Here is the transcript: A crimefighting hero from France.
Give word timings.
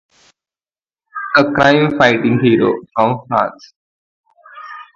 A 1.35 1.43
crimefighting 1.43 2.41
hero 2.41 2.73
from 2.95 3.21
France. 3.27 3.73